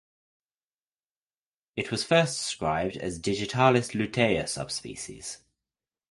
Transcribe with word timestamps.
It 1.75 1.91
was 1.91 2.03
first 2.03 2.35
described 2.39 2.97
as 2.97 3.19
"Digitalis 3.19 3.91
lutea" 3.91 4.45
subsp. 4.45 5.37